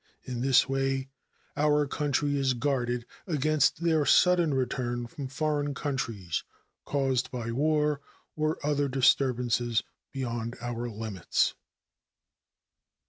In 0.23 0.41
this 0.41 0.67
way 0.67 1.09
our 1.55 1.85
country 1.85 2.35
is 2.35 2.55
guarded 2.55 3.05
against 3.27 3.83
their 3.83 4.03
sudden 4.03 4.51
return 4.55 5.05
from 5.05 5.27
foreign 5.27 5.75
countries, 5.75 6.43
caused 6.85 7.29
by 7.29 7.51
war 7.51 8.01
or 8.35 8.57
other 8.65 8.87
disturbances 8.87 9.83
beyond 10.11 10.55
our 10.59 10.89
limits. 10.89 11.53